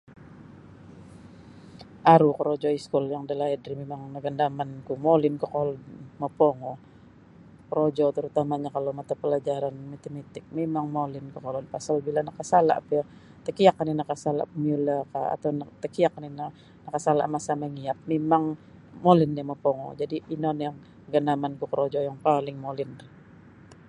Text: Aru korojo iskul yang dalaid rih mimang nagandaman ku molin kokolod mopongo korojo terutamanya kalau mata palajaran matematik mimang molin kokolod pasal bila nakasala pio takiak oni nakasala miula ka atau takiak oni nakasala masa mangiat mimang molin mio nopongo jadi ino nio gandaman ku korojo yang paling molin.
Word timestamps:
Aru 2.13 2.29
korojo 2.39 2.69
iskul 2.79 3.05
yang 3.13 3.23
dalaid 3.31 3.61
rih 3.69 3.77
mimang 3.81 4.01
nagandaman 4.15 4.69
ku 4.87 4.93
molin 5.05 5.35
kokolod 5.41 5.81
mopongo 6.21 6.73
korojo 7.69 8.05
terutamanya 8.15 8.69
kalau 8.75 8.91
mata 8.97 9.13
palajaran 9.21 9.75
matematik 9.91 10.43
mimang 10.57 10.85
molin 10.97 11.25
kokolod 11.33 11.65
pasal 11.73 11.95
bila 12.05 12.21
nakasala 12.23 12.75
pio 12.87 13.01
takiak 13.45 13.75
oni 13.81 13.93
nakasala 13.99 14.43
miula 14.61 14.97
ka 15.11 15.21
atau 15.35 15.49
takiak 15.83 16.13
oni 16.19 16.29
nakasala 16.85 17.23
masa 17.33 17.53
mangiat 17.61 17.97
mimang 18.11 18.45
molin 19.05 19.29
mio 19.35 19.43
nopongo 19.49 19.89
jadi 20.01 20.17
ino 20.35 20.49
nio 20.59 20.71
gandaman 21.13 21.53
ku 21.59 21.65
korojo 21.71 21.99
yang 22.07 22.17
paling 22.27 22.57
molin. 22.65 22.89